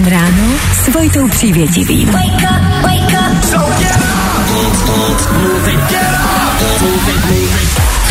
[0.00, 2.08] Fajn ráno s Vojtou Přívětivým.
[2.08, 3.44] Wake up, wake up.
[3.44, 3.70] So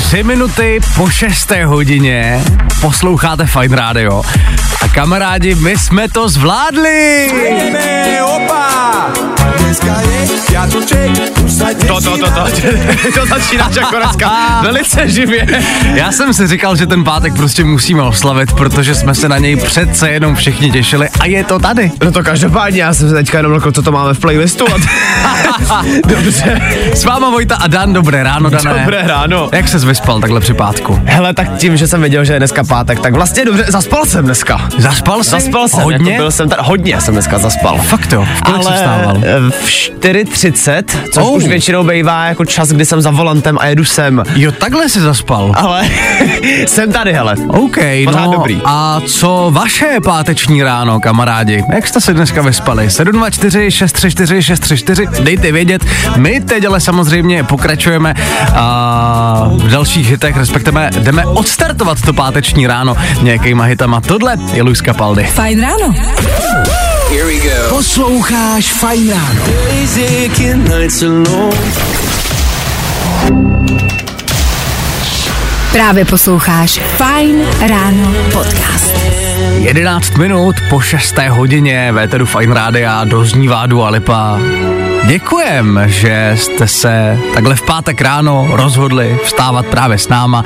[0.10, 2.44] Tři minuty po šesté hodině
[2.82, 4.24] posloucháte Fine Radio.
[4.82, 7.30] A kamarádi, my jsme to zvládli!
[11.88, 12.48] To, to, to, to,
[13.20, 15.48] to začínáš jako dneska velice živě.
[15.94, 19.56] Já jsem si říkal, že ten pátek prostě musíme oslavit, protože jsme se na něj
[19.56, 21.92] přece jenom všichni těšili a je to tady.
[22.04, 24.66] No to každopádně, já jsem se teďka jenom co to máme v playlistu.
[26.08, 26.62] Dobře.
[26.94, 28.80] S váma Vojta a Dan, dobré ráno, Dané.
[28.80, 29.50] Dobré ráno.
[29.54, 31.00] Jak se vyspal takhle při pátku?
[31.06, 34.26] Hele, tak tím, že jsem věděl, že je dneska pátek, tak vlastně dobře, zaspal jsem
[34.26, 34.70] dneska.
[34.78, 35.30] Zaspal jsi?
[35.30, 36.12] Zaspal jsem, Hodně?
[36.12, 37.78] Jako byl jsem tady, hodně jsem dneska zaspal.
[37.78, 39.22] Fakt jo, v kolik jsi vstával?
[39.50, 41.36] v 4.30, což Oh.
[41.38, 44.24] už většinou bývá jako čas, kdy jsem za volantem a jedu sem.
[44.36, 45.52] Jo, takhle jsi zaspal.
[45.56, 45.84] Ale
[46.68, 47.36] jsem tady, hele.
[47.48, 48.62] OK, Pořád no dobrý.
[48.66, 51.64] a co vaše páteční ráno, kamarádi?
[51.74, 52.90] Jak jste se dneska vyspali?
[52.90, 55.86] 724 634 634, dejte vědět.
[56.16, 58.14] My teď ale samozřejmě pokračujeme
[58.56, 64.02] a v dalších hitech, respektive jdeme odstartovat to páteční ráno nějakýma hitama.
[64.02, 65.24] Tohle je Luis Capaldi.
[65.24, 65.96] Fajn ráno.
[67.70, 69.46] Posloucháš Fajn ráno.
[75.72, 78.96] Právě posloucháš Fajn ráno podcast.
[79.58, 81.18] 11 minut po 6.
[81.30, 84.40] hodině Véteru Fine Rádia doznívá Dua Lipa.
[85.10, 90.44] Děkujem, že jste se takhle v pátek ráno rozhodli vstávat právě s náma.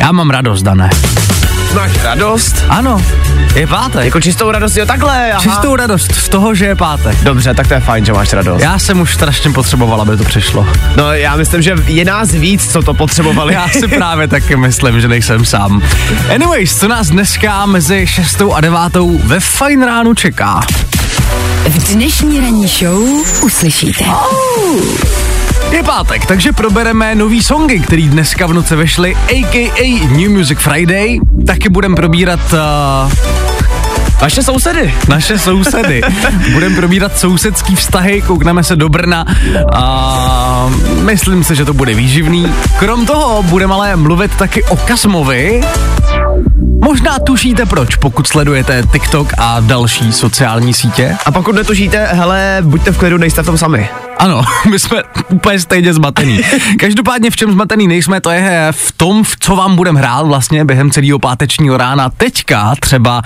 [0.00, 0.90] Já mám radost, Dané.
[1.74, 2.64] Máš radost?
[2.68, 3.02] Ano,
[3.54, 4.04] je pátek.
[4.04, 5.40] Jako čistou radost, jo takhle, aha.
[5.40, 7.18] Čistou radost z toho, že je pátek.
[7.22, 8.62] Dobře, tak to je fajn, že máš radost.
[8.62, 10.66] Já jsem už strašně potřeboval, aby to přišlo.
[10.96, 13.54] No já myslím, že je nás víc, co to potřebovali.
[13.54, 15.82] Já si právě taky myslím, že nejsem sám.
[16.34, 18.78] Anyways, co nás dneska mezi 6 a 9
[19.24, 20.60] ve Fine ránu čeká?
[21.68, 23.02] V dnešní ranní show
[23.42, 24.04] uslyšíte.
[25.70, 30.08] Je pátek, takže probereme nový songy, který dneska v noci vešly, a.k.a.
[30.08, 31.18] New Music Friday.
[31.46, 33.12] Taky budeme probírat uh,
[34.20, 34.94] Vaše sousedy.
[35.08, 36.02] naše sousedy.
[36.52, 39.24] budeme probírat sousedský vztahy, koukneme se do Brna
[39.72, 40.70] a
[41.02, 42.52] myslím si, že to bude výživný.
[42.78, 45.60] Krom toho budeme ale mluvit taky o Kasmovi.
[46.84, 51.16] Možná tušíte proč, pokud sledujete TikTok a další sociální sítě.
[51.26, 53.88] A pokud netušíte, hele, buďte v klidu, nejste v tom sami.
[54.18, 56.40] Ano, my jsme úplně stejně zmatený.
[56.80, 60.64] Každopádně v čem zmatený nejsme, to je v tom, v co vám budeme hrát vlastně
[60.64, 62.10] během celého pátečního rána.
[62.10, 63.22] Teďka třeba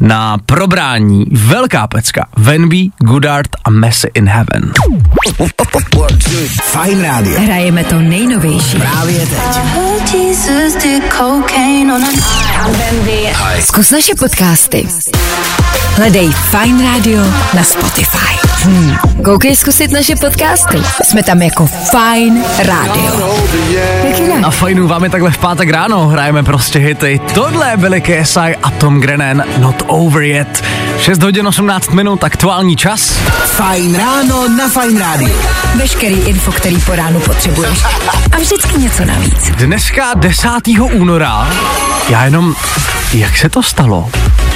[0.00, 2.26] na probrání velká pecka.
[2.36, 4.72] Venby, Goodart a Messy in Heaven.
[6.62, 7.40] Fajn rádio.
[7.40, 8.76] Hrajeme to nejnovější.
[8.76, 9.58] Právě teď.
[13.60, 14.88] Zkus naše podcasty.
[15.96, 17.22] Hledej Fine Radio
[17.54, 18.48] na Spotify.
[18.62, 18.96] Hmm.
[19.24, 20.31] Koukej zkusit naše podcasty.
[21.04, 23.30] Jsme tam jako Fine Radio.
[24.44, 27.20] A fajnu vám je takhle v pátek ráno, hrajeme prostě hity.
[27.34, 30.64] Tohle byly KSI a Tom Grennan, Not Over Yet.
[30.98, 33.10] 6 hodin 18 minut, aktuální čas.
[33.46, 35.34] Fajn ráno na Fajn rádiu.
[35.76, 37.78] Veškerý info, který po ránu potřebuješ.
[38.32, 39.50] A vždycky něco navíc.
[39.50, 40.48] Dneska 10.
[40.92, 41.48] února,
[42.08, 42.54] já jenom,
[43.14, 44.10] jak se to stalo?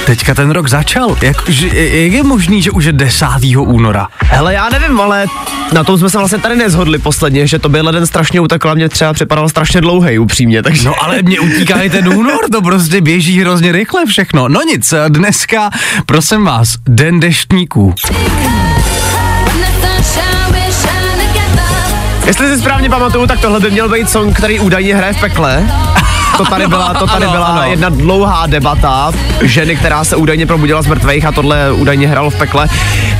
[0.05, 1.17] Teďka ten rok začal.
[1.21, 3.25] Jak, že, jak je možný, že už je 10.
[3.57, 4.07] února?
[4.23, 5.25] Hele, já nevím, ale
[5.73, 8.73] na tom jsme se vlastně tady nezhodli posledně, že to byl leden strašně utekl a
[8.73, 10.87] mě třeba připadal strašně dlouhý, upřímně, takže...
[10.87, 14.47] No ale mě utíká i ten únor, to prostě běží hrozně rychle všechno.
[14.49, 15.69] No nic, dneska,
[16.05, 17.93] prosím vás, den deštníků.
[22.27, 25.67] Jestli si správně pamatuju, tak tohle by měl být song, který údajně hraje v pekle.
[26.37, 27.63] To tady byla, to tady ano, byla ano.
[27.69, 29.11] jedna dlouhá debata
[29.41, 32.67] ženy, která se údajně probudila z mrtvých a tohle údajně hralo v pekle.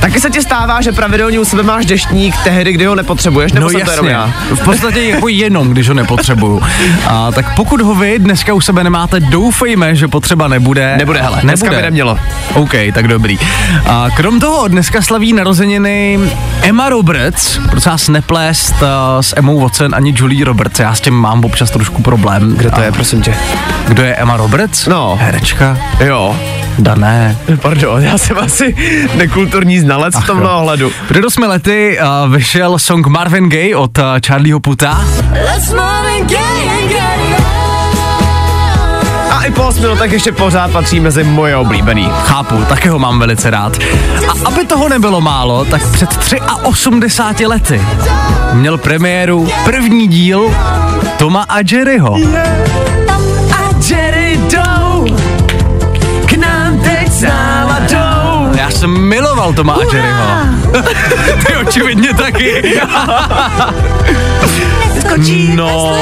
[0.00, 3.64] Taky se ti stává, že pravidelně u sebe máš deštník tehdy, kdy ho nepotřebuješ, nebo
[3.64, 4.54] No jsem to jenom jasně, já?
[4.56, 6.62] v podstatě jako jenom, když ho nepotřebuju.
[7.06, 10.96] A, tak pokud ho vy dneska u sebe nemáte, doufejme, že potřeba nebude.
[10.96, 12.18] Nebude, hele, dneska by nemělo.
[12.54, 13.38] OK, tak dobrý.
[13.86, 16.18] A krom toho dneska slaví narozeniny
[16.62, 18.88] Emma Roberts, prosím vás neplést uh,
[19.20, 22.54] s Emou Watson ani Julie Roberts, já s tím mám občas trošku problém.
[22.56, 23.34] Kdo to je, prosím tě?
[23.88, 24.86] Kdo je Emma Roberts?
[24.86, 25.18] No.
[25.20, 25.78] Herečka.
[26.04, 26.36] Jo.
[26.78, 27.36] Dané.
[27.62, 28.74] Pardon, já jsem asi
[29.14, 30.56] nekulturní znalec v tomhle jo.
[30.58, 30.92] ohledu.
[31.08, 35.04] Před osmi lety uh, vyšel song Marvin Gaye od uh, Charlieho Puta.
[39.30, 42.10] A i po 8 minutách ještě pořád patří mezi moje oblíbený.
[42.22, 43.78] Chápu, taky ho mám velice rád.
[44.28, 46.10] A aby toho nebylo málo, tak před
[46.62, 47.80] 83 lety
[48.52, 50.50] měl premiéru první díl
[51.18, 52.14] Toma a Jerryho.
[52.14, 52.87] A
[58.86, 60.26] miloval Toma a Jerryho.
[61.46, 62.80] Ty očividně taky.
[65.54, 65.96] no.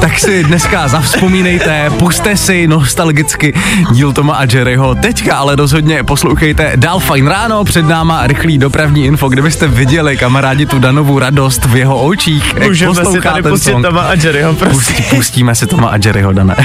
[0.00, 3.54] Tak si dneska zavzpomínejte, puste si nostalgicky
[3.90, 4.94] díl Toma a Jerryho.
[4.94, 10.66] Teďka ale rozhodně poslouchejte dál fajn ráno, před náma rychlý dopravní info, kdybyste viděli kamarádi
[10.66, 12.54] tu Danovou radost v jeho očích.
[12.54, 13.86] jak Můžeme si tady ten pustit song.
[13.86, 14.78] Toma a Jerryho, prosím.
[14.78, 16.56] Pustí, pustíme si Toma a Jerryho, Dané.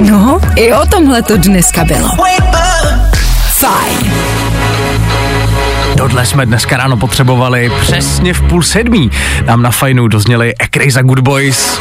[0.00, 2.08] No, i o tomhle to dneska bylo.
[3.58, 4.12] Fajn.
[5.96, 9.10] Tohle jsme dneska ráno potřebovali přesně v půl sedmí.
[9.44, 11.80] Nám na fajnu dozněli Ekrej Good Boys.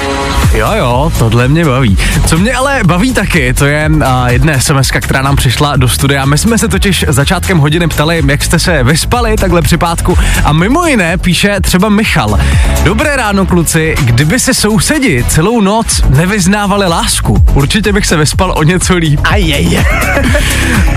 [0.53, 1.97] Jo, jo, tohle mě baví.
[2.25, 6.25] Co mě ale baví taky, to je a, jedna SMS, která nám přišla do studia.
[6.25, 10.17] My jsme se totiž začátkem hodiny ptali, jak jste se vyspali takhle při pátku.
[10.43, 12.39] A mimo jiné píše třeba Michal.
[12.83, 18.63] Dobré ráno, kluci, kdyby se sousedi celou noc nevyznávali lásku, určitě bych se vyspal o
[18.63, 19.19] něco líp.
[19.23, 19.83] Ajej.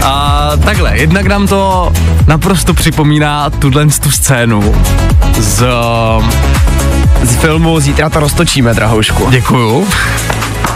[0.05, 1.93] A takhle, jednak nám to
[2.27, 4.75] naprosto připomíná tuhle tu scénu
[5.39, 5.65] z...
[7.25, 9.31] Z filmu Zítra to roztočíme, drahoušku.
[9.45, 9.89] Děkuju.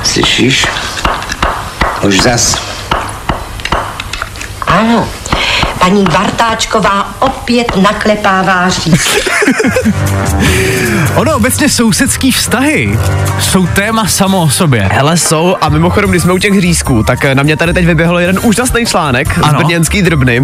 [0.04, 0.66] Slyšíš?
[2.02, 2.56] Už zas.
[4.66, 5.08] Ano,
[5.78, 9.18] paní Bartáčková opět naklepává říz.
[11.14, 12.98] Ono obecně sousedský vztahy
[13.40, 14.88] jsou téma samo o sobě.
[14.92, 17.86] Hele, jsou a mimochodem, když jsme u těch hřízků, tak eh, na mě tady teď
[17.86, 19.48] vyběhl jeden úžasný článek Ano.
[19.60, 20.42] z brněnský drbny.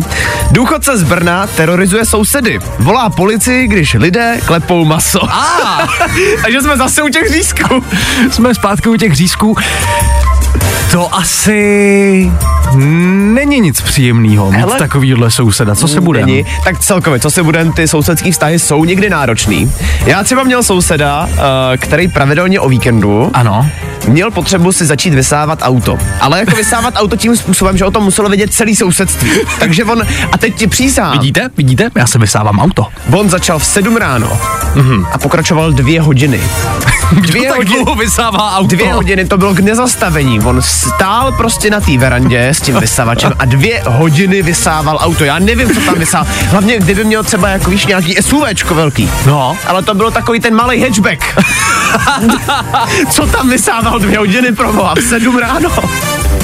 [0.51, 2.59] Důchodce z Brna terorizuje sousedy.
[2.79, 5.31] Volá policii, když lidé klepou maso.
[5.33, 5.87] A
[6.43, 7.85] Takže jsme zase u těch hřízků.
[8.31, 9.57] jsme zpátky u těch řízků.
[10.95, 12.33] To asi
[13.35, 14.79] není nic příjemného mít Hele.
[14.79, 15.75] takovýhle souseda.
[15.75, 16.27] Co se bude?
[16.27, 16.47] Není.
[16.65, 19.73] Tak celkově, co se budem, ty sousedský vztahy jsou někdy náročný.
[20.07, 23.71] Já třeba měl souseda, eh, který pravidelně o víkendu Ano.
[24.07, 25.99] Měl potřebu si začít vysávat auto.
[26.21, 29.31] Ale jako vysávat auto tím způsobem, že o tom muselo vědět celý sousedství.
[29.59, 30.03] Takže on,
[30.33, 31.51] a teď ti přísám, Vidíte?
[31.57, 31.91] Vidíte?
[31.95, 32.87] Já se vysávám auto.
[33.13, 34.39] on začal v 7 ráno
[35.13, 36.41] a pokračoval dvě hodiny.
[37.11, 38.77] Kdo tak hodiny- dlouho vysává auto?
[38.77, 40.41] Dvě hodiny to bylo k nezastavení.
[40.41, 45.25] On stál prostě na té verandě s tím vysavačem a dvě hodiny vysával auto.
[45.25, 46.33] Já nevím, co tam vysával.
[46.49, 49.11] Hlavně, kdyby měl třeba jako víš, nějaký SUVčko velký.
[49.27, 49.57] No.
[49.67, 51.25] Ale to bylo takový ten malý hatchback.
[53.11, 54.95] co tam vysával dvě hodiny pro boha?
[54.95, 55.71] V sedm ráno.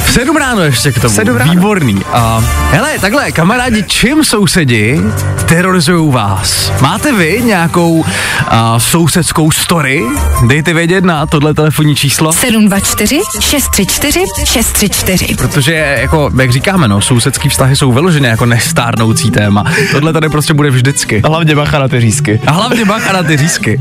[0.04, 1.12] V sedm ráno ještě k tomu.
[1.12, 1.52] V sedm ráno.
[1.52, 2.02] Výborný.
[2.12, 5.00] A, hele, takhle, kamarádi, čím sousedi
[5.46, 6.72] terorizují vás?
[6.80, 8.04] Máte vy nějakou
[8.48, 10.02] a, sousedskou story?
[10.46, 12.32] Dejte vědět na tohle telefonní číslo.
[12.32, 15.34] 724 634 634.
[15.36, 19.64] Protože, jako, jak říkáme, no, sousedský vztahy jsou vyloženě jako nestárnoucí téma.
[19.92, 21.22] Tohle tady prostě bude vždycky.
[21.26, 22.40] Hlavně bacha na ty řízky.
[22.46, 23.78] A hlavně bacha na ty řízky.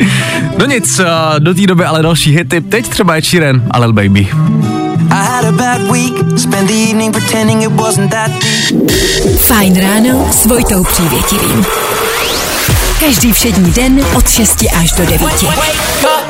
[0.58, 2.62] No nic, a, do té doby ale další hity.
[2.62, 4.28] Teď třeba je Sheeran a Lil Baby.
[5.12, 6.14] I had a bad week.
[6.38, 8.92] Spent the evening pretending it wasn't that deep.
[9.40, 11.66] Fajn ráno s Vojtou Přívětivým.
[13.00, 15.20] Každý všední den od 6 až do 9.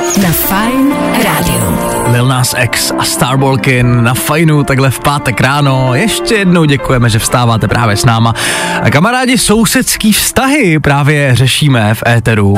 [0.00, 0.94] Na Fajn
[1.24, 1.78] rádiu.
[2.12, 5.94] Lil Nas X a Starbolkin na fajnu takhle v pátek ráno.
[5.94, 8.34] Ještě jednou děkujeme, že vstáváte právě s náma.
[8.82, 12.54] A kamarádi, sousedský vztahy právě řešíme v éteru.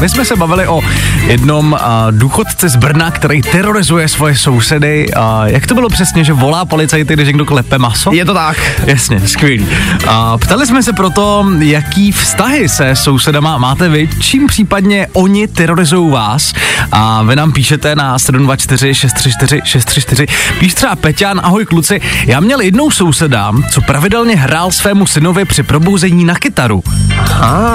[0.00, 0.80] My jsme se bavili o
[1.26, 1.78] jednom uh,
[2.10, 5.06] důchodce z Brna, který terorizuje svoje sousedy.
[5.16, 8.12] Uh, jak to bylo přesně, že volá policajty, když někdo klepe maso?
[8.12, 8.56] Je to tak.
[8.86, 9.66] Jasně, skvělý.
[10.08, 16.10] A ptali jsme se proto, jaký vztahy se sousedama máte vy, čím případně oni terorizují
[16.10, 16.47] vás.
[16.92, 20.26] A vy nám píšete na 724 634 634.
[20.58, 25.62] Píš třeba Peťan, ahoj kluci, já měl jednou souseda, co pravidelně hrál svému synovi při
[25.62, 26.82] probouzení na kytaru.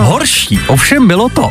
[0.02, 1.50] Horší ovšem bylo to,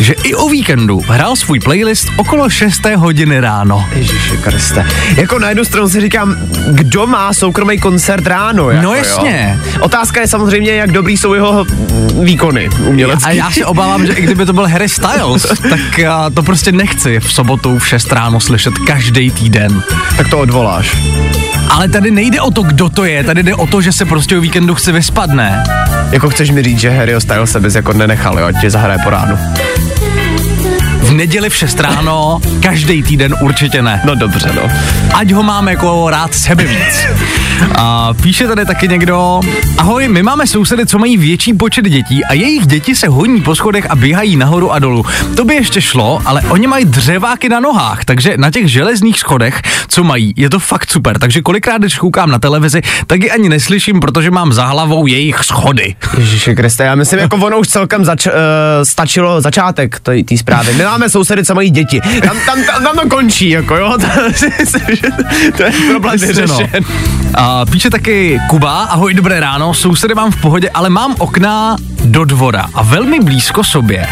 [0.00, 2.80] že i o víkendu hrál svůj playlist okolo 6.
[2.96, 3.88] hodiny ráno.
[3.94, 4.86] Ježiši Kriste.
[5.16, 6.36] Jako na jednu stranu si říkám,
[6.68, 8.70] kdo má soukromý koncert ráno?
[8.70, 9.58] Jako, No jasně.
[9.74, 9.80] Jo?
[9.80, 11.64] Otázka je samozřejmě, jak dobrý jsou jeho
[12.22, 13.30] výkony umělecké.
[13.30, 16.61] A já si obávám, že i kdyby to byl Harry Styles, tak já to prostě
[16.70, 19.82] nechci v sobotu v 6 ráno slyšet každý týden.
[20.16, 20.96] Tak to odvoláš.
[21.70, 24.38] Ale tady nejde o to, kdo to je, tady jde o to, že se prostě
[24.38, 25.64] o víkendu chci vyspat, ne?
[26.10, 28.98] Jako chceš mi říct, že Harry Styles se bys jako nenechal, jo, ať tě zahraje
[29.04, 29.38] po ránu.
[31.00, 34.00] V neděli v 6 ráno, každý týden určitě ne.
[34.04, 34.62] No dobře, no.
[35.14, 37.06] Ať ho máme jako rád sebe víc.
[37.74, 39.40] A píše tady taky někdo,
[39.78, 43.54] ahoj, my máme sousedy, co mají větší počet dětí a jejich děti se honí po
[43.54, 45.04] schodech a běhají nahoru a dolů.
[45.36, 49.62] To by ještě šlo, ale oni mají dřeváky na nohách, takže na těch železných schodech,
[49.88, 51.18] co mají, je to fakt super.
[51.18, 55.38] Takže kolikrát, když koukám na televizi, tak ji ani neslyším, protože mám za hlavou jejich
[55.38, 55.94] schody.
[56.18, 58.32] Ježiši Kriste, já myslím, jako ono už celkem zač, uh,
[58.82, 60.74] stačilo začátek té zprávy.
[60.74, 62.00] My máme sousedy, co mají děti.
[62.00, 63.98] Tam, tam, tam, tam to končí, jako jo.
[65.56, 66.58] to je problém Jasně, no.
[67.44, 72.24] A píše taky Kuba, ahoj, dobré ráno, sousedy mám v pohodě, ale mám okna do
[72.24, 74.06] dvora a velmi blízko sobě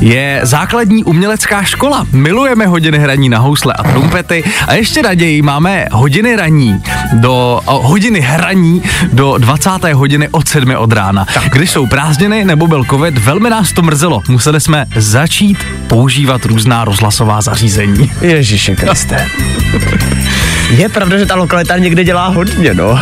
[0.00, 2.06] je základní umělecká škola.
[2.12, 8.20] Milujeme hodiny hraní na housle a trumpety a ještě raději máme hodiny raní do hodiny
[8.20, 9.70] hraní do 20.
[9.94, 11.26] hodiny od 7 od rána.
[11.34, 11.44] Tak.
[11.52, 14.22] Když jsou prázdniny nebo byl covid, velmi nás to mrzelo.
[14.28, 18.12] Museli jsme začít používat různá rozhlasová zařízení.
[18.20, 19.26] Ježíši Kriste.
[20.70, 23.00] Je pravda, že ta lokalita někde dělá hodně, no.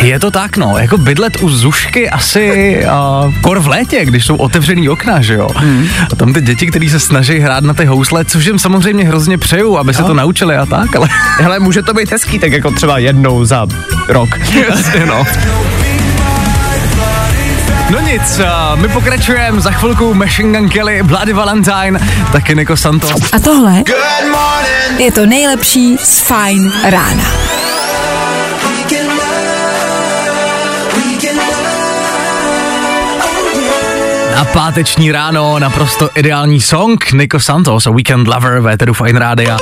[0.00, 0.78] Je to tak, no.
[0.78, 5.48] Jako bydlet u Zušky asi uh, kor v létě, když jsou otevřený okna, že jo.
[5.56, 5.88] Hmm.
[6.12, 9.38] A tam ty děti, kteří se snaží hrát na ty housle, což jim samozřejmě hrozně
[9.38, 9.94] přeju, aby jo.
[9.94, 11.08] se to naučili a tak, ale...
[11.38, 13.66] Hele, může to být hezký, tak jako třeba jednou za
[14.08, 14.28] rok.
[14.68, 15.24] Jasně, no.
[18.12, 18.40] Nic,
[18.74, 22.00] my pokračujeme za chvilku Machine Gun Kelly, Bloody Valentine,
[22.32, 23.32] taky Nico Santos.
[23.32, 23.82] A tohle
[24.98, 27.24] je to nejlepší z Fine rána.
[34.34, 39.56] Na páteční ráno naprosto ideální song Nico Santos a Weekend Lover ve Tedu Fine Rádia.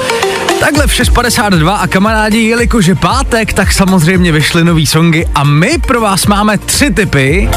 [0.61, 5.79] Takhle v 6.52 a kamarádi, jelikož je pátek, tak samozřejmě vyšly nový songy a my
[5.87, 7.49] pro vás máme tři typy,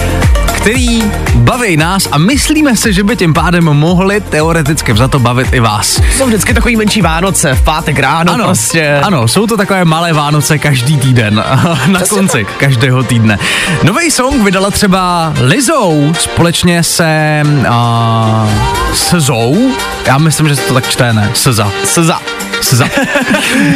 [0.56, 1.04] který
[1.36, 5.60] baví nás a myslíme si, že by tím pádem mohli teoreticky za to bavit i
[5.60, 6.02] vás.
[6.18, 9.00] Jsou vždycky takový menší Vánoce v pátek ráno Ano, prostě.
[9.04, 11.36] ano, jsou to takové malé Vánoce každý týden,
[11.88, 13.40] na konci každého týdne.
[13.84, 18.50] Nový song vydala třeba Lizou společně se uh,
[18.94, 19.72] Sezou.
[20.06, 21.32] Já myslím, že se to tak čte, ne?
[21.34, 21.72] Seza.
[21.86, 22.22] Slza.
[22.62, 22.86] Seza.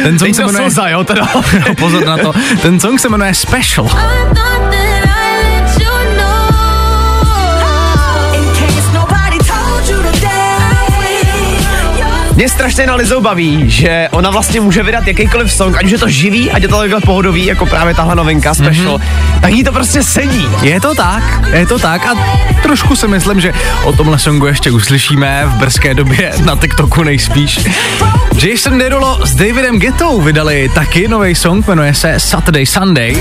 [0.02, 0.70] Ten song Teď se jmenuje...
[0.70, 1.28] slza, jo, teda.
[1.78, 2.32] Pozor na to.
[2.62, 3.88] Ten song se jmenuje Special.
[12.34, 15.98] Mě strašně na Lizou baví, že ona vlastně může vydat jakýkoliv song, ať už je
[15.98, 19.40] to živý, ať je to takhle pohodový, jako právě tahle novinka special, mm-hmm.
[19.40, 20.48] tak jí to prostě sedí.
[20.62, 21.22] Je to tak,
[21.52, 22.14] je to tak a
[22.62, 23.52] trošku si myslím, že
[23.84, 27.60] o tomhle songu ještě uslyšíme v brzké době na TikToku nejspíš.
[28.42, 33.16] Jason Derulo s Davidem Gettou vydali taky nový song, jmenuje se Saturday Sunday.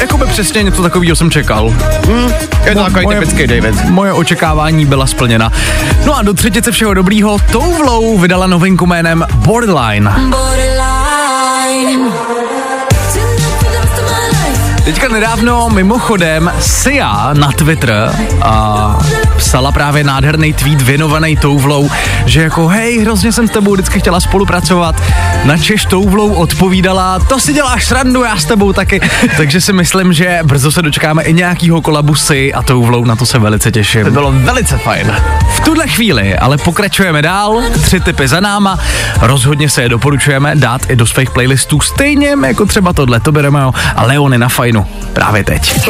[0.00, 1.74] Jakoby přesně něco takového jsem čekal.
[2.64, 3.84] Je to takový typický David.
[3.84, 5.52] Moje očekávání byla splněna.
[6.06, 10.12] No a do třetice všeho dobrýho Touvlou vydala novinku jménem Borderline.
[14.84, 18.98] Teďka nedávno mimochodem Sia na Twitter a
[19.36, 21.90] psala právě nádherný tweet věnovaný Touvlou,
[22.26, 25.02] že jako hej, hrozně jsem s tebou vždycky chtěla spolupracovat.
[25.44, 29.00] Na Češ Touvlou odpovídala, to si děláš srandu, já s tebou taky.
[29.36, 33.26] Takže si myslím, že brzo se dočkáme i nějakýho kolabu Si a Touvlou, na to
[33.26, 34.04] se velice těším.
[34.04, 35.12] To bylo velice fajn.
[35.56, 38.78] V tuhle chvíli ale pokračujeme dál, tři typy za náma,
[39.20, 43.72] rozhodně se je doporučujeme dát i do svých playlistů, stejně jako třeba tohle, to Romeo
[43.96, 45.80] a Leony na fajnu, právě teď.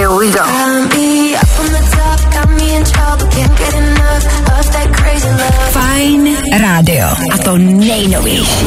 [5.71, 7.09] Fine rádio.
[7.33, 8.67] A to nejnovější.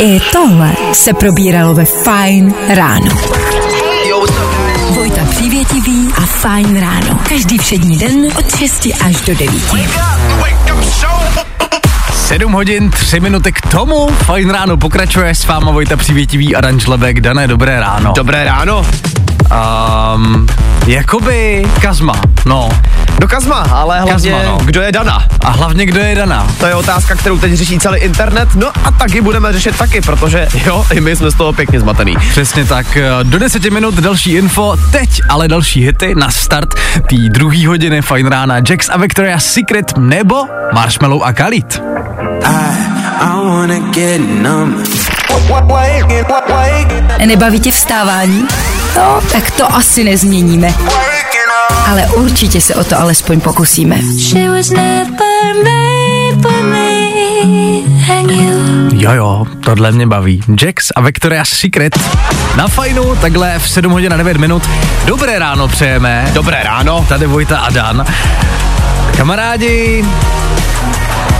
[0.00, 3.10] I tohle se probíralo ve Fine ráno.
[4.90, 7.20] Vojta Přívětivý a Fine ráno.
[7.28, 9.52] Každý všední den od 6 až do 9.
[12.28, 14.08] 7 hodin, 3 minuty k tomu.
[14.08, 17.20] Fajn ráno pokračuje s váma Vojta Přivětivý a Ranžlebek.
[17.20, 18.12] Dané, dobré ráno.
[18.16, 18.86] Dobré ráno.
[19.50, 20.46] Um,
[20.86, 22.12] jakoby Kazma,
[22.46, 22.68] no.
[23.18, 24.58] Do Kazma, ale hlavně, Kazma, no.
[24.64, 25.24] kdo je Dana?
[25.40, 26.46] A hlavně kdo je Dana?
[26.60, 30.48] To je otázka, kterou teď řeší celý internet, no a taky budeme řešit taky, protože
[30.66, 32.16] jo, i my jsme z toho pěkně zmatený.
[32.30, 37.66] Přesně tak, do 10 minut další info, teď ale další hity na start té druhé
[37.66, 41.82] hodiny Fajn rána Jax a Victoria's Secret nebo Marshmallow a Khalid.
[43.20, 44.88] I wanna get numb.
[47.26, 48.44] Nebaví tě vstávání?
[48.96, 50.74] No, tak to asi nezměníme.
[51.86, 53.96] Ale určitě se o to alespoň pokusíme.
[58.92, 60.42] Jo jo, tohle mě baví.
[60.62, 61.98] Jax a Victoria's Secret
[62.56, 64.70] na fajnu, takhle v 7 hodin a 9 minut.
[65.04, 66.30] Dobré ráno přejeme.
[66.34, 67.06] Dobré ráno.
[67.08, 68.06] Tady Vojta a Dan.
[69.16, 70.04] Kamarádi,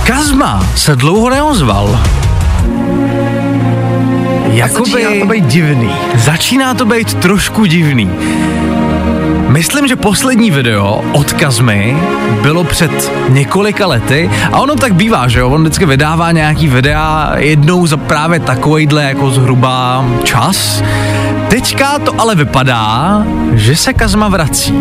[0.06, 2.00] Kazma se dlouho neozval.
[4.52, 4.90] Jakoby...
[4.90, 5.90] Začíná to být divný.
[6.14, 8.10] Začíná to být trošku divný.
[9.48, 11.96] Myslím, že poslední video od Kazmy
[12.42, 17.32] bylo před několika lety a ono tak bývá, že jo, on vždycky vydává nějaký videa
[17.36, 20.82] jednou za právě takovejhle jako zhruba čas.
[21.48, 23.22] Teďka to ale vypadá,
[23.54, 24.74] že se Kazma vrací.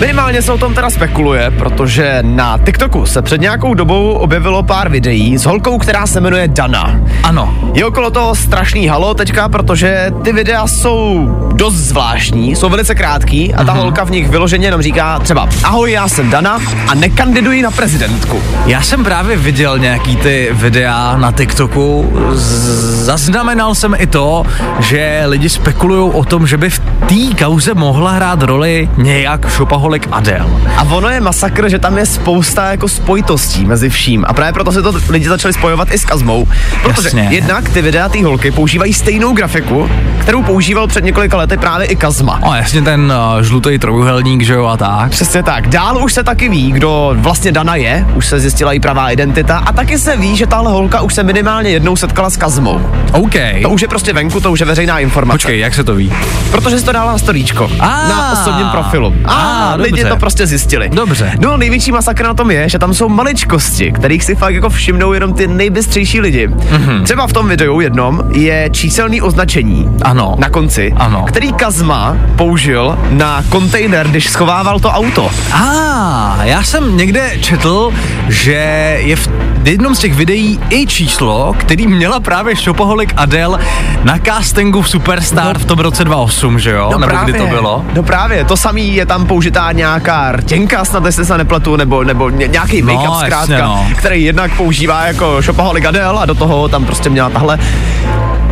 [0.00, 4.88] Minimálně se o tom teda spekuluje, protože na TikToku se před nějakou dobou objevilo pár
[4.88, 7.00] videí s holkou, která se jmenuje Dana.
[7.22, 7.54] Ano.
[7.74, 13.54] Je okolo toho strašný halo teďka, protože ty videa jsou dost zvláštní, jsou velice krátký
[13.54, 17.62] a ta holka v nich vyloženě jenom říká třeba ahoj, já jsem Dana a nekandiduji
[17.62, 18.42] na prezidentku.
[18.66, 22.12] Já jsem právě viděl nějaký ty videa na TikToku.
[22.32, 24.44] Zaznamenal jsem i to,
[24.78, 29.46] že lidi spekulují o tom, že by v té kauze mohla hrát roli nějak
[29.90, 30.50] šopaholik Adele.
[30.76, 34.24] A ono je masakr, že tam je spousta jako spojitostí mezi vším.
[34.28, 36.46] A právě proto se to lidi začali spojovat i s Kazmou.
[36.82, 37.28] Protože Jasně.
[37.30, 41.96] jednak ty videa té holky používají stejnou grafiku, kterou používal před několika lety právě i
[41.96, 42.40] Kazma.
[42.44, 45.10] No jasně ten uh, žlutý trojuhelník, že jo, a tak.
[45.10, 45.68] Přesně tak.
[45.68, 49.58] Dál už se taky ví, kdo vlastně Dana je, už se zjistila její pravá identita
[49.58, 52.80] a taky se ví, že tahle holka už se minimálně jednou setkala s Kazmou.
[53.12, 53.34] OK.
[53.62, 55.34] To už je prostě venku, to už je veřejná informace.
[55.34, 56.12] Počkej, jak se to ví?
[56.50, 57.70] Protože jsi to dala na storíčko.
[57.80, 58.08] A.
[58.08, 59.14] na osobním profilu.
[59.24, 60.08] A A, lidi dobře.
[60.08, 60.88] to prostě zjistili.
[60.88, 61.32] Dobře.
[61.40, 65.12] No největší masakr na tom je, že tam jsou maličkosti, kterých si fakt jako všimnou
[65.12, 66.48] jenom ty nejbystřejší lidi.
[66.48, 67.02] Mm-hmm.
[67.02, 69.88] Třeba v tom videu jednom je číselný označení.
[70.02, 70.36] Ano.
[70.38, 70.92] Na konci.
[70.96, 71.24] Ano.
[71.28, 75.30] Který Kazma použil na kontejner, když schovával to auto.
[75.52, 77.92] A ah, já jsem někde četl,
[78.28, 79.28] že je v
[79.64, 83.58] jednom z těch videí i číslo, který měla právě šopoholik Adele
[84.04, 86.92] na castingu v Superstar v tom roce 2008, že jo?
[86.98, 87.84] Nebo kdy to bylo?
[87.94, 92.30] No právě, to samý je tam použitá nějaká rtěnka, snad jestli se nepletu, nebo, nebo
[92.30, 93.86] ně- nějaký No, make-up jasně, zkrátka, no.
[93.96, 97.58] který jednak používá jako shopaholic Adele a do toho tam prostě měla tahle.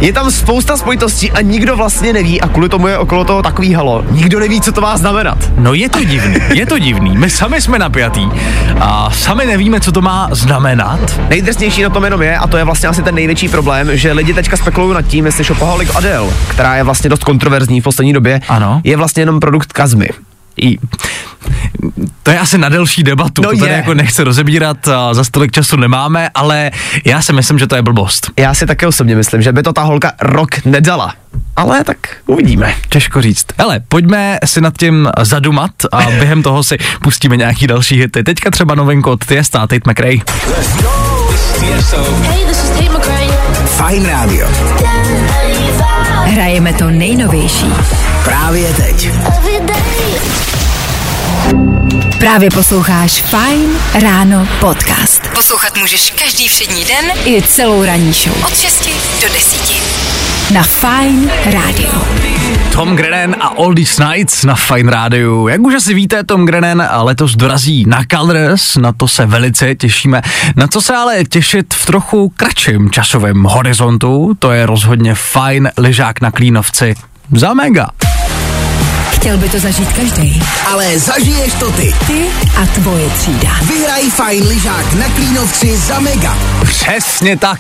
[0.01, 3.75] Je tam spousta spojitostí a nikdo vlastně neví a kvůli tomu je okolo toho takový
[3.75, 4.05] halo.
[4.11, 5.39] Nikdo neví, co to má znamenat.
[5.59, 7.17] No je to divný, je to divný.
[7.17, 8.29] My sami jsme napjatý
[8.81, 11.21] a sami nevíme, co to má znamenat.
[11.29, 14.35] Nejdrsnější na tom jenom je, a to je vlastně asi ten největší problém, že lidi
[14.35, 18.41] teďka spekulují nad tím, jestli Shopaholic Adele, která je vlastně dost kontroverzní v poslední době,
[18.49, 18.81] Ano.
[18.85, 20.09] je vlastně jenom produkt Kazmy.
[20.63, 20.79] I,
[22.23, 23.77] to je asi na delší debatu, No to tady je.
[23.77, 26.71] jako nechce rozebírat, a za tolik času nemáme, ale
[27.05, 28.31] já si myslím, že to je blbost.
[28.39, 31.15] Já si také osobně myslím, že by to ta holka rok nedala.
[31.57, 32.75] Ale tak uvidíme.
[32.89, 33.47] Těžko říct.
[33.59, 38.23] Hele, pojďme si nad tím zadumat a během toho si pustíme nějaký další hity.
[38.25, 40.17] Teďka třeba novinku od Tiesta, Tate McRae.
[43.67, 44.49] Fajn rádio.
[46.25, 47.67] Hrajeme to nejnovější.
[48.25, 49.09] Právě teď.
[52.19, 55.29] Právě posloucháš Fine Ráno podcast.
[55.35, 58.45] Poslouchat můžeš každý všední den i celou ranní show.
[58.45, 58.89] Od 6
[59.23, 60.53] do 10.
[60.55, 61.91] Na Fine Radio.
[62.73, 65.49] Tom Grennan a These Nights na Fine Rádiu.
[65.49, 70.23] Jak už asi víte, Tom Grennan letos dorazí na Colors, na to se velice těšíme.
[70.57, 76.21] Na co se ale těšit v trochu kratším časovém horizontu, to je rozhodně fajn lyžák
[76.21, 76.95] na Klínovci
[77.35, 77.89] za mega.
[79.19, 80.43] Chtěl by to zažít každý.
[80.67, 81.95] Ale zažiješ to ty.
[82.07, 82.27] Ty
[82.63, 83.51] a tvoje třída.
[83.63, 86.37] Vyhraj fajn lyžák na Klínovci za mega.
[86.65, 87.59] Přesně tak.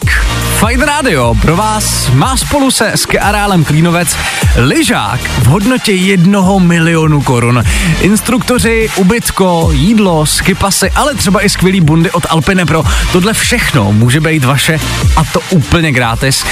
[0.59, 4.17] Fajn Radio pro vás má spolu se s areálem Klínovec
[4.57, 7.63] lyžák v hodnotě jednoho milionu korun.
[8.01, 12.85] Instruktoři, ubytko, jídlo, skipasy, ale třeba i skvělý bundy od Alpine Pro.
[13.13, 14.81] Tohle všechno může být vaše
[15.17, 16.45] a to úplně gratis.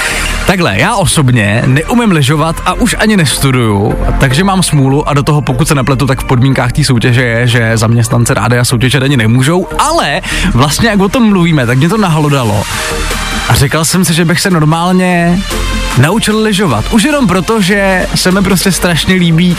[0.47, 5.41] Takhle, já osobně neumím lyžovat a už ani nestuduju, takže mám smůlu a do toho
[5.41, 9.67] pokud se nepletu, tak v podmínkách té soutěže je, že zaměstnance rádia soutěže ani nemůžou,
[9.79, 10.21] ale
[10.53, 12.63] vlastně jak o tom mluvíme, tak mě to nahlodalo.
[13.49, 15.39] A říkal jsem si, že bych se normálně
[15.97, 16.85] naučil lyžovat.
[16.91, 19.57] Už jenom proto, že se mi prostě strašně líbí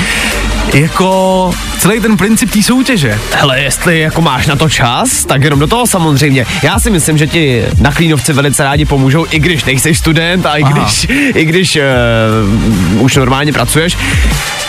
[0.75, 3.19] jako celý ten princip té soutěže.
[3.33, 6.47] Hele, jestli jako máš na to čas, tak jenom do toho samozřejmě.
[6.63, 10.57] Já si myslím, že ti na Klínovci velice rádi pomůžou, i když nejsi student a
[10.57, 10.73] i Aha.
[10.73, 11.79] když, i když
[12.97, 13.97] uh, už normálně pracuješ.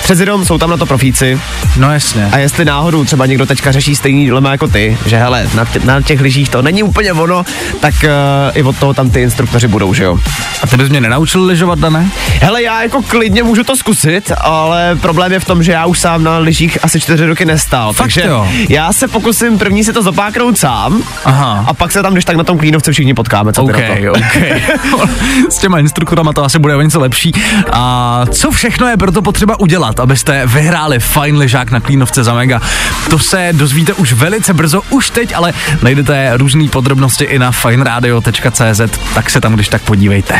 [0.03, 1.39] Přece jenom jsou tam na to profíci
[1.77, 2.29] No jasně.
[2.31, 5.79] a jestli náhodou třeba někdo teďka řeší stejný dilema jako ty, že hele, na, tě,
[5.83, 7.43] na těch lyžích to není úplně ono,
[7.79, 10.17] tak uh, i od toho tam ty instruktoři budou, že jo.
[10.61, 12.09] A ty bys mě nenaučil lyžovat, Dané?
[12.41, 15.99] Hele, já jako klidně můžu to zkusit, ale problém je v tom, že já už
[15.99, 17.93] sám na lyžích asi čtyři roky nestál.
[17.93, 18.47] Fakt takže jo?
[18.69, 21.65] já se pokusím první si to zapáknout sám Aha.
[21.67, 23.53] a pak se tam, když tak na tom klínovce všichni potkáme.
[23.53, 24.11] Co ty OK, na to?
[24.11, 25.09] OK.
[25.49, 27.31] S těma instruktorama to asi bude o něco lepší.
[27.71, 32.61] A co všechno je proto potřeba udělat, abyste vyhráli fajn ležák na Klínovce za mega?
[33.09, 38.81] To se dozvíte už velice brzo, už teď, ale najdete různé podrobnosti i na fajnradio.cz,
[39.13, 40.39] tak se tam když tak podívejte.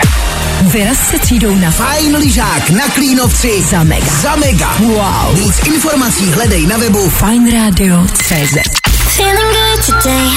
[0.61, 4.05] Vyraz se třídou na Fajn lyžák na Klínovci za mega.
[4.05, 4.73] za mega.
[4.79, 5.28] Wow.
[5.33, 8.55] Víc informací hledej na webu Fine Radio CZ.
[9.07, 10.29] Feeling good today.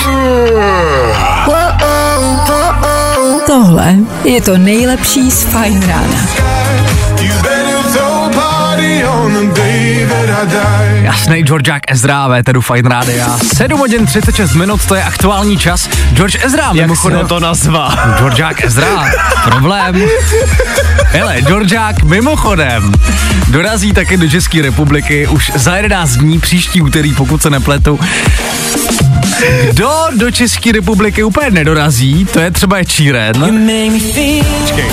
[1.46, 1.72] Whoa,
[2.46, 6.26] whoa, Tohle je to nejlepší z Fine Rána.
[11.02, 13.36] Jasný, Georgiák Ezra, Véteru Fine Rádia.
[13.54, 15.88] 7 hodin 36 minut, to je aktuální čas.
[16.12, 17.20] George Ezra, Jak mimochodem.
[17.20, 17.94] se to nazva?
[18.18, 19.10] Georgiák Ezra,
[19.44, 20.02] problém.
[21.06, 22.92] Hele, Georgiák mimochodem
[23.48, 28.00] dorazí taky do České republiky už za 11 dní příští úterý, pokud se nepletu.
[29.70, 33.32] Kdo do České republiky úplně nedorazí, to je třeba je Číren.
[34.60, 34.90] Počkej.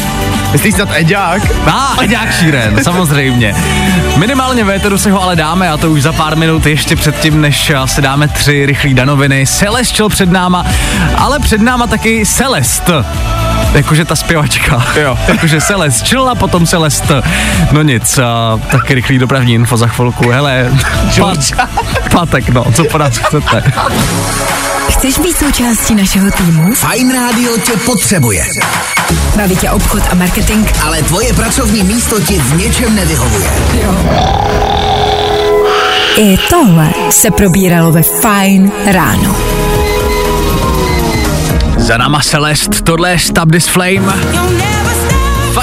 [0.51, 1.41] Myslíš snad Eďák?
[1.65, 3.55] A, Eďák Šíren, samozřejmě.
[4.17, 7.71] Minimálně véteru si ho ale dáme a to už za pár minut ještě předtím, než
[7.85, 9.47] si dáme tři rychlý danoviny.
[9.47, 10.65] Celestil před náma,
[11.15, 12.89] ale před náma taky Celest.
[13.73, 14.83] Jakože ta zpěvačka.
[14.95, 15.17] Jo.
[15.27, 17.11] Jakože Celest chill a potom Celest.
[17.71, 20.29] No nic, a taky rychlý dopravní info za chvilku.
[20.29, 20.71] Hele,
[21.19, 21.39] pát,
[22.11, 23.63] pátek, no, co po nás chcete.
[24.89, 26.73] Chceš být součástí našeho týmu?
[26.75, 28.45] Fajn rádio tě potřebuje.
[29.35, 30.67] Baví tě obchod a marketing?
[30.85, 33.49] Ale tvoje pracovní místo ti v něčem nevyhovuje.
[36.17, 39.58] I tohle se probíralo ve Fine ráno.
[41.79, 44.13] Za náma Celest, tohle je Stop This Flame.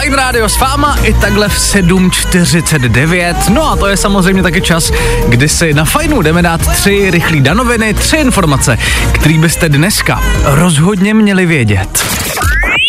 [0.01, 3.35] Fine Radio s váma i takhle v 7.49.
[3.49, 4.93] No a to je samozřejmě taky čas,
[5.29, 8.79] kdy si na Fajnu jdeme dát tři rychlé danoviny, tři informace,
[9.13, 12.07] které byste dneska rozhodně měli vědět.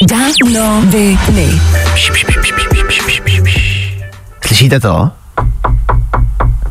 [0.07, 1.17] Danoviny.
[4.45, 5.11] Slyšíte to?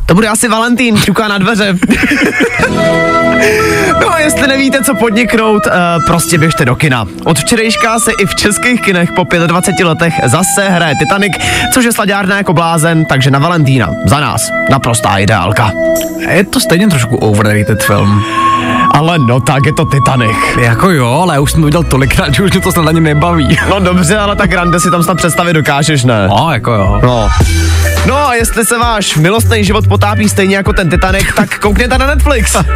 [0.07, 1.79] To bude asi Valentín, čuká na dveře.
[4.01, 5.73] no a jestli nevíte, co podniknout, uh,
[6.07, 7.07] prostě běžte do kina.
[7.25, 11.33] Od včerejška se i v českých kinech po 25 letech zase hraje Titanic,
[11.75, 13.91] což je slaďárna jako blázen, takže na Valentína.
[14.05, 14.41] Za nás.
[14.71, 15.71] Naprostá ideálka.
[16.31, 18.25] Je to stejně trošku overrated film.
[18.91, 20.37] Ale no tak je to Titanic.
[20.61, 23.01] Jako jo, ale já už jsem to viděl tolikrát, že už mě to snad ani
[23.01, 23.59] nebaví.
[23.71, 26.29] No dobře, ale tak rande si tam snad představit dokážeš, ne?
[26.29, 27.01] No, jako jo.
[27.03, 27.29] No.
[28.07, 32.07] No a jestli se váš milostný život potápí stejně jako ten Titanic, tak koukněte na
[32.07, 32.57] Netflix.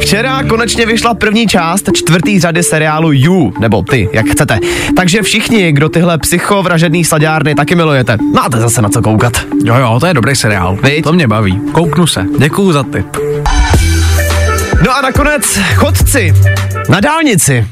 [0.00, 4.58] Včera konečně vyšla první část čtvrtý řady seriálu You, nebo ty, jak chcete.
[4.96, 9.32] Takže všichni, kdo tyhle psychovražedný slaďárny taky milujete, máte zase na co koukat.
[9.64, 10.78] Jo, jo, to je dobrý seriál.
[10.82, 11.04] Viď?
[11.04, 11.60] To mě baví.
[11.72, 12.26] Kouknu se.
[12.38, 13.16] Děkuju za tip.
[14.84, 16.34] No a nakonec chodci
[16.88, 17.66] na dálnici.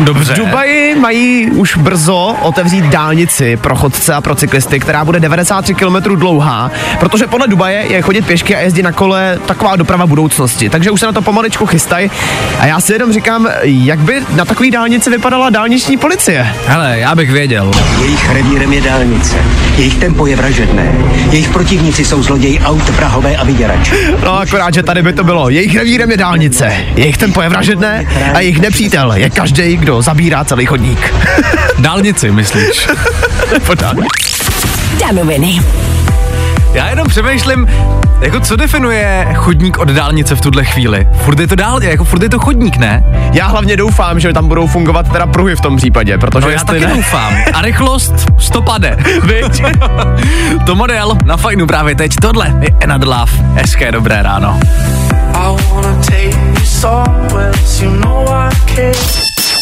[0.00, 0.34] Dobře.
[0.34, 5.74] V Dubaji mají už brzo otevřít dálnici pro chodce a pro cyklisty, která bude 93
[5.74, 10.68] km dlouhá, protože podle Dubaje je chodit pěšky a jezdit na kole taková doprava budoucnosti.
[10.70, 12.10] Takže už se na to pomalečku chystají.
[12.60, 16.46] A já si jenom říkám, jak by na takové dálnici vypadala dálniční policie.
[16.66, 17.70] Hele, já bych věděl.
[18.00, 19.36] Jejich revírem je dálnice.
[19.76, 20.92] Jejich tempo je vražedné.
[21.30, 23.94] Jejich protivníci jsou zloději aut, vrahové a vyděrači.
[24.24, 25.48] No akorát, že tady by to bylo.
[25.48, 30.44] Jejich revírem je dálnice, jejich tempo je vražedné a jejich nepřítel je každý, kdo zabírá
[30.44, 31.14] celý chodník.
[31.78, 32.88] Dálnici, myslíš?
[35.00, 35.60] Danoviny.
[36.72, 37.66] Já jenom přemýšlím,
[38.20, 41.08] jako co definuje chodník od dálnice v tuhle chvíli?
[41.24, 43.04] Furt je to dál, jako furt je to chodník, ne?
[43.32, 46.64] Já hlavně doufám, že tam budou fungovat teda pruhy v tom případě, protože No já
[46.64, 47.34] taky ne, doufám.
[47.52, 48.96] A rychlost stopade.
[49.22, 49.62] Viď?
[50.66, 52.12] to model na fajnu právě teď.
[52.20, 53.32] Tohle je Another Love.
[53.54, 54.60] Hezké dobré ráno.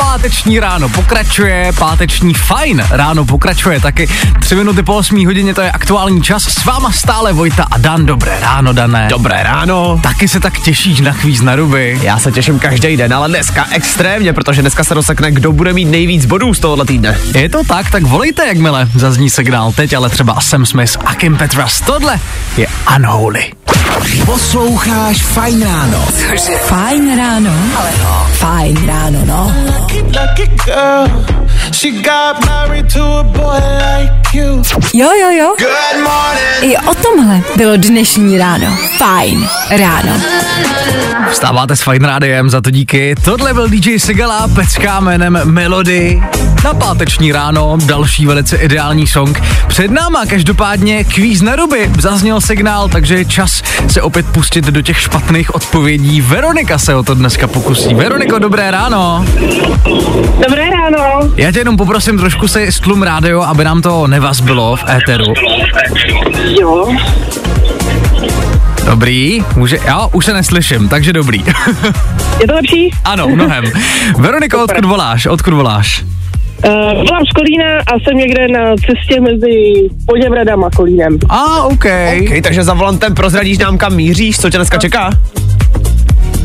[0.00, 4.08] páteční ráno pokračuje, páteční fajn ráno pokračuje taky.
[4.40, 6.42] Tři minuty po 8 hodině to je aktuální čas.
[6.42, 8.06] S váma stále Vojta a Dan.
[8.06, 9.06] Dobré ráno, Dané.
[9.10, 10.00] Dobré ráno.
[10.02, 11.98] Taky se tak těšíš na kvíz na ruby.
[12.02, 15.84] Já se těším každý den, ale dneska extrémně, protože dneska se rozsekne, kdo bude mít
[15.84, 17.18] nejvíc bodů z tohohle týdne.
[17.34, 19.72] Je to tak, tak volejte, jakmile zazní signál.
[19.72, 21.80] Teď ale třeba Sam Smith a Kim Petras.
[21.80, 22.20] Tohle
[22.56, 23.52] je Unholy.
[24.26, 26.04] Posloucháš Fajn ráno.
[26.06, 26.52] Cože?
[26.52, 27.54] Fajn ráno.
[27.76, 28.26] Ale no.
[28.32, 29.52] Fajn ráno, no.
[34.94, 35.54] Jo, jo, jo.
[36.62, 38.66] I o tomhle bylo dnešní ráno.
[38.98, 40.12] Fajn ráno.
[41.30, 43.14] Vstáváte s Fine Rádiem, za to díky.
[43.24, 46.22] Tohle byl DJ Sigala, pecká jménem Melody.
[46.64, 49.42] Na páteční ráno další velice ideální song.
[49.68, 51.90] Před náma každopádně kvíz na ruby.
[51.98, 56.20] Zazněl signál, takže je čas se opět pustit do těch špatných odpovědí.
[56.20, 57.94] Veronika se o to dneska pokusí.
[57.94, 59.24] Veroniko, dobré ráno.
[60.48, 61.32] Dobré ráno.
[61.50, 65.24] Já tě jenom poprosím trošku se stlum rádio, aby nám to nevazbilo v éteru.
[66.60, 66.96] Jo.
[68.86, 71.44] Dobrý, může, jo, už se neslyším, takže dobrý.
[72.40, 72.90] Je to lepší?
[73.04, 73.64] ano, mnohem.
[74.18, 76.04] Veroniko, odkud voláš, odkud voláš?
[76.66, 81.18] Uh, volám z Kolína a jsem někde na cestě mezi Poděbradem a Kolínem.
[81.28, 81.84] A, ah, OK.
[82.24, 85.10] Okay, takže za volantem prozradíš nám, kam míříš, co tě dneska čeká?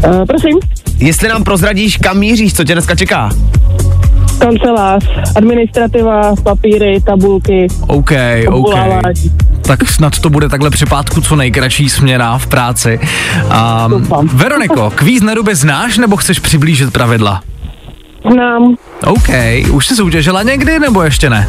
[0.08, 0.60] Uh, prosím,
[1.00, 3.30] Jestli nám prozradíš, kam míříš, co tě dneska čeká?
[4.46, 8.12] Kancelář, administrativa, papíry, tabulky, OK,
[8.48, 8.76] OK.
[9.62, 13.00] Tak snad to bude takhle při pátku co nejkratší směna v práci.
[13.88, 14.28] Um.
[14.34, 17.42] Veroniko, kvíz na ruby znáš nebo chceš přiblížit pravidla?
[18.32, 18.76] Znám.
[19.06, 19.30] OK,
[19.72, 21.48] už jsi soutěžila někdy nebo ještě ne?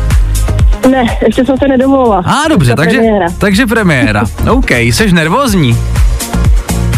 [0.90, 2.22] Ne, ještě jsem se nedovolila.
[2.26, 3.26] A ah, dobře, Ta takže, premiéra.
[3.38, 4.24] takže premiéra.
[4.50, 5.78] OK, jsi nervózní?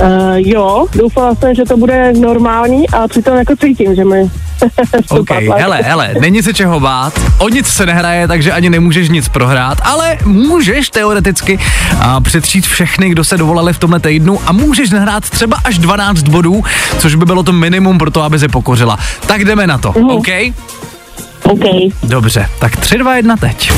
[0.02, 4.30] Uh, jo, doufala jsem, že to bude normální a přitom jako cítím, že mi
[5.08, 9.28] OK, hele, hele, není se čeho bát, o nic se nehraje, takže ani nemůžeš nic
[9.28, 11.58] prohrát, ale můžeš teoreticky
[12.00, 16.22] a, předčít všechny, kdo se dovolali v tomhle týdnu a můžeš nahrát třeba až 12
[16.22, 16.64] bodů,
[16.98, 18.98] což by bylo to minimum pro to, aby se pokořila.
[19.26, 20.10] Tak jdeme na to, Mhm.
[20.10, 20.28] OK?
[21.42, 21.64] OK.
[22.02, 23.72] Dobře, tak 3, 2, 1 teď.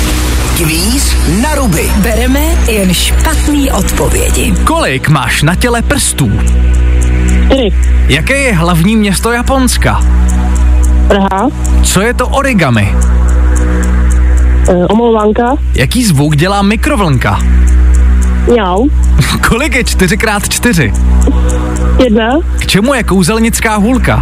[0.56, 1.90] Kvíz na ruby.
[1.96, 4.54] Bereme jen špatný odpovědi.
[4.64, 6.30] Kolik máš na těle prstů?
[7.46, 7.68] Čtyři.
[8.08, 10.00] Jaké je hlavní město Japonska?
[11.10, 11.48] Praha,
[11.82, 12.94] Co je to origami?
[14.68, 17.38] uh, omlouvanka, Jaký zvuk dělá mikrovlnka?
[18.52, 18.88] mňau,
[19.48, 20.92] Kolik je 4x4?
[22.02, 24.16] jedna, K čemu je kouzelnická hůlka?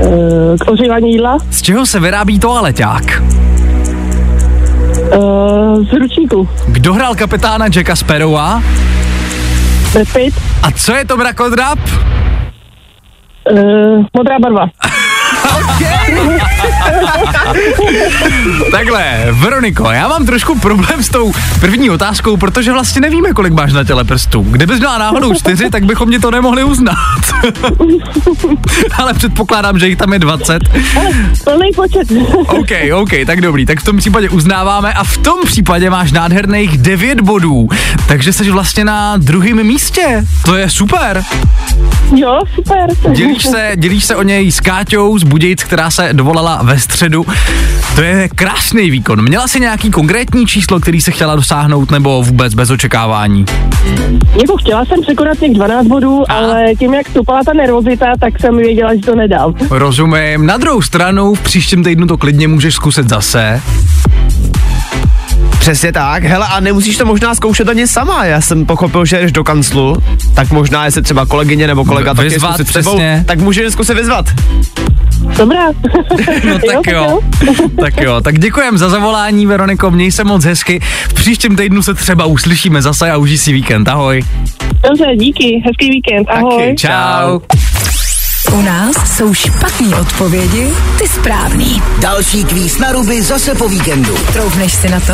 [0.00, 3.22] uh, k ohřívání jídla, Z čeho se vyrábí toaleťák?
[3.22, 3.28] uh,
[5.86, 8.62] z ručníku, Kdo hrál kapitána Jacka Sparrowa?
[9.92, 11.78] Brad Pitt, A co je to mrakodrap?
[13.50, 14.66] uh, modrá barva.
[18.70, 23.72] Takhle, Veroniko, já mám trošku problém s tou první otázkou, protože vlastně nevíme, kolik máš
[23.72, 24.46] na těle prstů.
[24.50, 26.96] Kdybys měla náhodou čtyři, tak bychom mě to nemohli uznat.
[28.98, 30.62] Ale předpokládám, že jich tam je 20.
[31.44, 32.10] Plný počet.
[32.46, 36.78] OK, OK, tak dobrý, tak v tom případě uznáváme a v tom případě máš nádherných
[36.78, 37.68] 9 bodů,
[38.06, 40.24] takže jsi vlastně na druhém místě.
[40.44, 41.24] To je super.
[42.16, 42.86] jo, super.
[43.12, 47.24] Dělíš se, dělíš se o něj s Káťou z Budějic, která se dovolala ve středu.
[47.94, 49.22] To je krásný výkon.
[49.22, 53.44] Měla jsi nějaký konkrétní číslo, který se chtěla dosáhnout, nebo vůbec bez očekávání?
[54.40, 58.56] Jako chtěla jsem překonat těch 12 bodů, ale tím, jak stupala ta nervozita, tak jsem
[58.56, 59.54] věděla, že to nedám.
[59.70, 60.46] Rozumím.
[60.46, 63.62] Na druhou stranu, v příštím týdnu to klidně můžeš zkusit zase.
[65.62, 68.24] Přesně tak, hele, a nemusíš to možná zkoušet ani sama.
[68.24, 69.96] Já jsem pochopil, že jdeš do kanclu,
[70.34, 73.24] tak možná jestli třeba kolegyně nebo kolega taky Vyzvat, přesně.
[73.26, 74.26] tak můžeš zkusit vyzvat.
[75.38, 75.66] Dobrá.
[76.48, 77.20] No tak jo,
[77.80, 78.20] tak jo.
[78.20, 80.80] Tak děkujem za zavolání, Veroniko, měj se moc hezky.
[81.08, 83.88] V příštím týdnu se třeba uslyšíme zase a užij si víkend.
[83.88, 84.22] Ahoj.
[84.88, 86.62] Dobře, díky, hezký víkend, ahoj.
[86.62, 87.40] Taky, čau.
[88.50, 91.82] U nás jsou špatný odpovědi, ty správný.
[92.00, 94.16] Další kvíz na ruby zase po víkendu.
[94.32, 95.12] Troufneš si na to?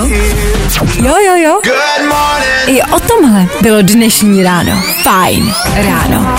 [1.03, 1.61] Jo, jo, jo.
[2.67, 4.83] I o tomhle bylo dnešní ráno.
[5.03, 6.37] Fajn ráno.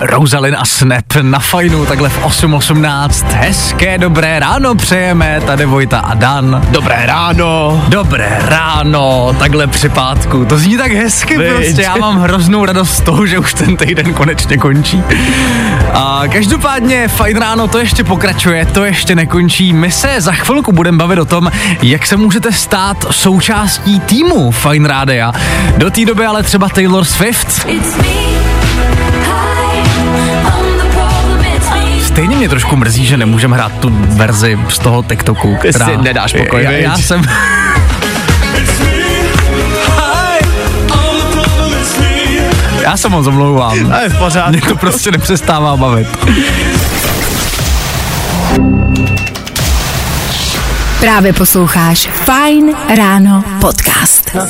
[0.00, 3.26] Rosalyn a Snap na fajnu takhle v 8.18.
[3.28, 6.62] Hezké dobré ráno přejeme, tady Vojta a Dan.
[6.70, 7.84] Dobré ráno.
[7.88, 10.44] Dobré ráno, takhle při pátku.
[10.44, 11.48] To zní tak hezky Viď.
[11.54, 15.02] prostě, já mám hroznou radost z toho, že už ten týden konečně končí.
[15.92, 19.72] A každopádně fajn ráno to ještě pokračuje, to ještě nekončí.
[19.72, 21.50] My se za chvilku budeme bavit o tom,
[21.82, 25.32] jak se můžete stát součástí týmu Fine Rádia.
[25.76, 27.66] Do té doby ale třeba Taylor Swift.
[32.02, 35.86] Stejně mě trošku mrzí, že nemůžeme hrát tu verzi z toho TikToku, Ty která...
[35.86, 37.22] si nedáš pokoj, já, já jsem...
[42.84, 43.92] Já se moc omlouvám.
[43.92, 44.50] A je v pořádku.
[44.50, 46.08] Mě to prostě nepřestává bavit.
[51.00, 54.30] Právě posloucháš Fajn ráno podcast.
[54.30, 54.46] Uh-huh.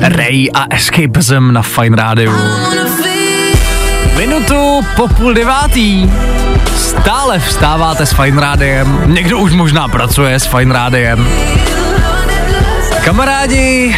[0.00, 2.32] Ray a Escapism na Fine Radio.
[4.16, 6.10] Minutu po půl devátý.
[6.76, 9.00] Stále vstáváte s Fine Rádiem.
[9.06, 11.28] Někdo už možná pracuje s Fine Rádiem.
[13.08, 13.96] Kamarádi,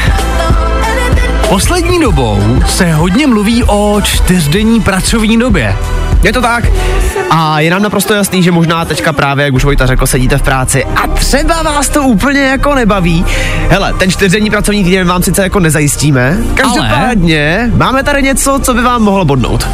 [1.48, 5.76] poslední dobou se hodně mluví o čtyřdenní pracovní době.
[6.22, 6.64] Je to tak.
[7.30, 10.42] A je nám naprosto jasný, že možná teďka právě, jak už Vojta řekl, sedíte v
[10.42, 13.24] práci a třeba vás to úplně jako nebaví.
[13.68, 18.82] Hele, ten čtyřdenní pracovní týden vám sice jako nezajistíme, každopádně máme tady něco, co by
[18.82, 19.68] vám mohlo bodnout.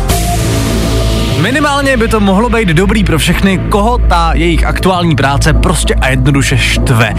[1.40, 6.08] Minimálně by to mohlo být dobrý pro všechny, koho ta jejich aktuální práce prostě a
[6.08, 7.14] jednoduše štve.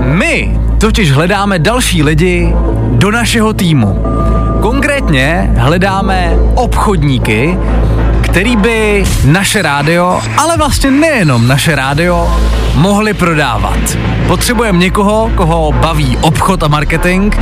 [0.00, 2.54] My totiž hledáme další lidi
[2.88, 4.02] do našeho týmu.
[4.62, 7.58] Konkrétně hledáme obchodníky,
[8.22, 12.36] který by naše rádio, ale vlastně nejenom naše rádio,
[12.74, 13.78] mohli prodávat.
[14.26, 17.34] Potřebujeme někoho, koho baví obchod a marketing,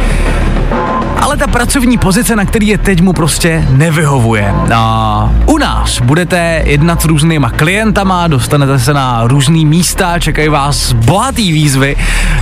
[1.21, 4.55] ale ta pracovní pozice, na který je teď, mu prostě nevyhovuje.
[4.75, 10.93] A u nás budete jednat s různýma klientama, dostanete se na různý místa, čekají vás
[10.93, 11.97] bohatý výzvy,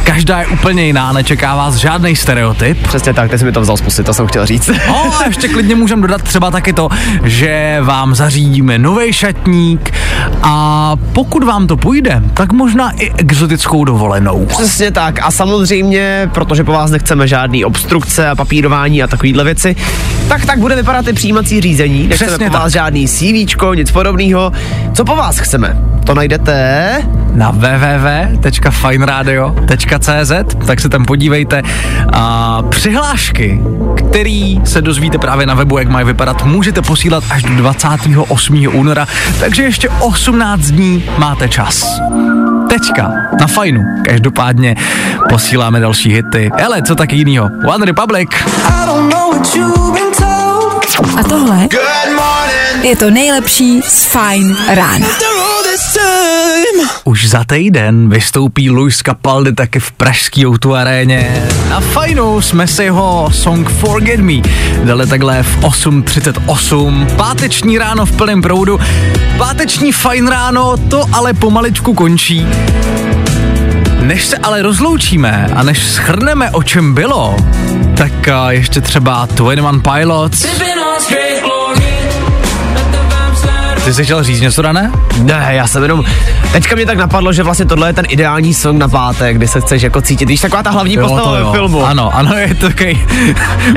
[0.04, 2.88] každá je úplně jiná, nečeká vás žádný stereotyp.
[2.88, 4.70] Přesně tak, ty jsi mi to vzal z pusy, to jsem chtěl říct.
[4.88, 6.88] No a ještě klidně můžeme dodat třeba taky to,
[7.24, 9.90] že vám zařídíme nový šatník
[10.42, 14.46] a pokud vám to půjde, tak možná i exotickou dovolenou.
[14.46, 19.76] Přesně tak a samozřejmě, protože po vás nechceme žádný obstrukce a papírování a takovýhle věci,
[20.28, 22.08] tak tak bude vypadat i přijímací řízení.
[22.08, 22.72] Nechceme Přesně po vás tak.
[22.72, 24.52] žádný CVčko, nic podobného.
[24.94, 25.78] Co po vás chceme?
[26.04, 27.02] To najdete
[27.34, 30.32] na www.fineradio.cz,
[30.66, 31.62] tak se tam podívejte.
[32.12, 33.60] A přihlášky,
[33.96, 38.66] který se dozvíte právě na webu, jak mají vypadat, můžete posílat až do 28.
[38.72, 39.06] února,
[39.40, 42.00] takže ještě 18 dní máte čas.
[42.70, 43.84] Teďka, na fajnu.
[44.04, 44.76] Každopádně
[45.28, 46.50] posíláme další hity.
[46.58, 47.50] Hele, co taky jinýho?
[47.66, 48.28] One Republic.
[51.16, 51.68] A tohle
[52.82, 55.06] je to nejlepší z Fine rána.
[57.04, 61.48] Už za týden vystoupí Luis Capaldi taky v pražský auto aréně.
[61.68, 64.32] Na fajnu jsme si jeho song Forget Me
[64.84, 67.16] dali takhle v 8.38.
[67.16, 68.80] Páteční ráno v plném proudu.
[69.38, 72.46] Páteční fajn ráno, to ale pomaličku končí.
[74.00, 77.36] Než se ale rozloučíme a než schrneme, o čem bylo,
[77.96, 80.46] tak a, ještě třeba 21 Pilots.
[83.90, 84.92] Ty jsi chtěl říct něco, Dané?
[85.22, 86.04] Ne, já jsem jenom,
[86.52, 89.60] teďka mě tak napadlo, že vlastně tohle je ten ideální song na pátek, kdy se
[89.60, 91.86] chceš jako cítit, víš, taková ta hlavní Jo, postava ve filmu.
[91.86, 93.04] Ano, ano, je to takový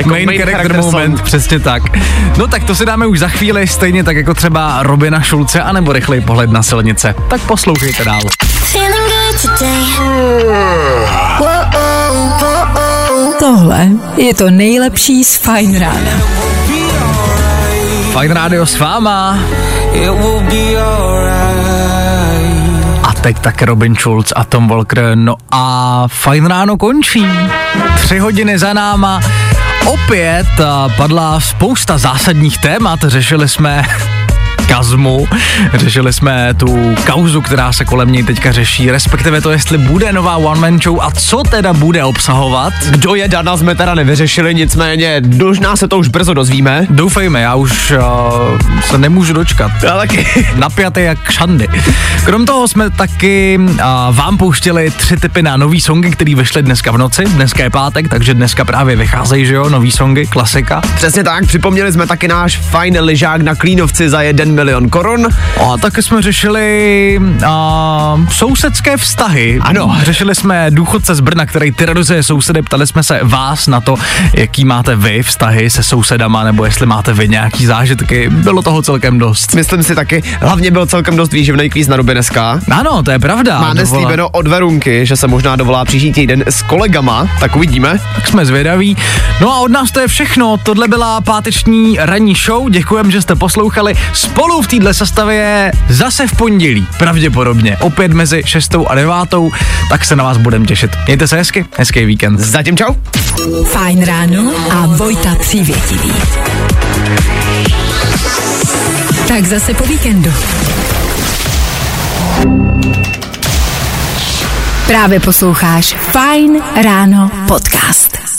[0.06, 1.24] main, main character, character moment, song.
[1.26, 1.82] přesně tak.
[2.36, 5.92] No tak to si dáme už za chvíli, stejně tak jako třeba Robina Šulce, anebo
[5.92, 7.14] rychlej pohled na silnice.
[7.28, 8.20] Tak poslouchejte dál.
[13.38, 16.10] Tohle je to nejlepší z Fine rána.
[18.12, 19.38] Fajn rádio s váma.
[23.02, 25.12] A teď tak Robin Schulz a Tom Walker.
[25.14, 27.26] No a fajn ráno končí.
[27.96, 29.20] Tři hodiny za náma.
[29.86, 33.00] Opět a, padla spousta zásadních témat.
[33.06, 33.82] Řešili jsme
[34.68, 35.26] Kazmu.
[35.74, 40.36] Řešili jsme tu kauzu, která se kolem něj teďka řeší, respektive to, jestli bude nová
[40.36, 42.72] one man show a co teda bude obsahovat.
[42.90, 46.86] Kdo je Dana, jsme teda nevyřešili, nicméně možná se to už brzo dozvíme.
[46.90, 49.72] Doufejme, já už uh, se nemůžu dočkat.
[49.82, 50.46] Já taky.
[50.56, 51.68] Napjatý jak šandy.
[52.24, 53.76] Krom toho jsme taky uh,
[54.10, 57.24] vám pouštěli tři typy na nový songy, které vyšly dneska v noci.
[57.24, 60.82] Dneska je pátek, takže dneska právě vycházejí, že jo, nový songy, klasika.
[60.94, 65.28] Přesně tak, připomněli jsme taky náš fajn lyžák na Klínovci za 1 milion korun.
[65.60, 69.58] A taky jsme řešili uh, sousedské vztahy.
[69.62, 69.96] Ano.
[70.02, 72.62] Řešili jsme důchodce z Brna, který terorizuje sousedy.
[72.62, 73.94] Ptali jsme se vás na to,
[74.34, 78.28] jaký máte vy vztahy se sousedama, nebo jestli máte vy nějaký zážitky.
[78.30, 79.54] Bylo toho celkem dost.
[79.54, 82.60] Myslím si taky, hlavně byl celkem dost výživný kvíz na ruby dneska.
[82.70, 83.60] Ano, to je pravda.
[83.60, 88.00] Máme Dovola- slíbeno od Verunky, že se možná dovolá příští týden s kolegama, tak uvidíme.
[88.14, 88.96] tak jsme zvědaví.
[89.40, 90.56] No a od nás to je všechno.
[90.62, 92.70] Tohle byla páteční ranní show.
[92.70, 93.94] Děkujeme, že jste poslouchali.
[94.12, 97.76] Spolu v téhle sestavě zase v pondělí, pravděpodobně.
[97.76, 99.14] Opět mezi 6 a 9.
[99.88, 100.90] Tak se na vás budeme těšit.
[101.06, 102.38] Mějte se hezky, hezký víkend.
[102.38, 102.94] Zatím čau.
[103.64, 106.12] Fajn ráno a Vojta Přívětivý.
[109.28, 110.30] Tak zase po víkendu.
[114.86, 118.33] Právě posloucháš Fajn ráno podcast.